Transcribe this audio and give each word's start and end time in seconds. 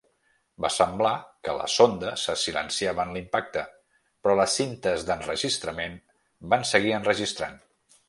Va 0.63 0.69
semblar 0.75 1.11
que 1.47 1.53
la 1.57 1.67
sonda 1.73 2.13
se 2.21 2.35
silenciava 2.45 3.05
en 3.05 3.13
l'impacte, 3.19 3.65
però 4.25 4.37
les 4.43 4.59
cintes 4.63 5.09
d'enregistrament 5.11 5.97
van 6.57 6.71
seguir 6.75 7.01
enregistrant. 7.03 7.59